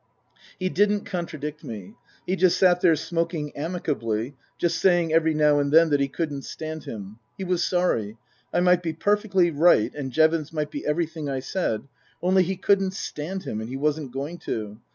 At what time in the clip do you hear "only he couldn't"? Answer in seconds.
12.19-12.95